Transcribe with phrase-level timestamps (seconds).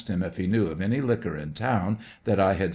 [0.09, 2.69] him if he knew of any liquor in town, that I had.